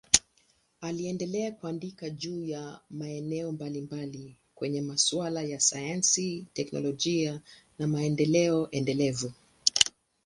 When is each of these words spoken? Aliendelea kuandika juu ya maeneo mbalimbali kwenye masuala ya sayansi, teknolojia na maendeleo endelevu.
Aliendelea 0.81 1.51
kuandika 1.51 2.09
juu 2.09 2.45
ya 2.45 2.79
maeneo 2.89 3.51
mbalimbali 3.51 4.35
kwenye 4.55 4.81
masuala 4.81 5.41
ya 5.41 5.59
sayansi, 5.59 6.47
teknolojia 6.53 7.41
na 7.79 7.87
maendeleo 7.87 8.67
endelevu. 8.71 9.33